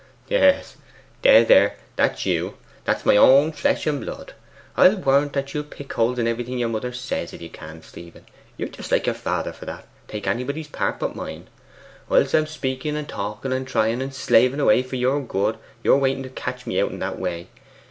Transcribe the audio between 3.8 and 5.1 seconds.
and blood. I'll